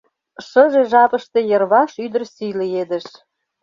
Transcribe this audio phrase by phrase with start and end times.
[0.47, 3.05] Шыже жапыште йырваш ӱдыр сий лиедыш.